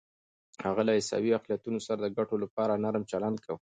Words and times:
هغه 0.65 0.81
له 0.87 0.91
عیسوي 0.97 1.31
اقلیتونو 1.33 1.79
سره 1.87 1.99
د 2.01 2.07
ګټو 2.17 2.35
لپاره 2.43 2.81
نرم 2.83 3.03
چلند 3.11 3.37
کاوه. 3.45 3.61